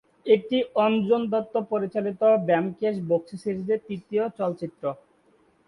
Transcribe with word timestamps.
এটি 0.25 0.57
অঞ্জন 0.85 1.21
দত্ত 1.33 1.55
পরিচালিত 1.71 2.21
ব্যোমকেশ 2.47 2.95
বক্সী 3.09 3.37
সিরিজের 3.43 3.79
তৃতীয় 3.87 4.23
চলচ্চিত্র। 4.37 4.83